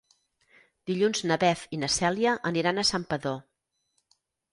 Dilluns 0.91 1.19
na 1.31 1.37
Beth 1.43 1.65
i 1.77 1.79
na 1.81 1.89
Cèlia 1.95 2.31
aniran 2.51 2.81
a 2.81 2.87
Santpedor. 2.91 3.37